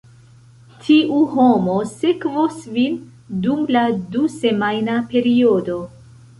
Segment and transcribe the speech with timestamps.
[0.85, 2.97] Tiu homo sekvos vin
[3.45, 5.81] dum la du-semajna periodo.